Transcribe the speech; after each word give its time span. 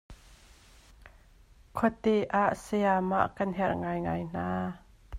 Khuate 1.75 2.15
ahcun 2.43 2.59
sayamah 2.65 3.25
kan 3.35 3.49
herh 3.57 3.73
ngaingai 3.81 4.23
hna. 4.31 4.45